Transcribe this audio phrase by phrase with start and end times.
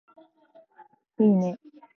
[1.19, 1.55] いいね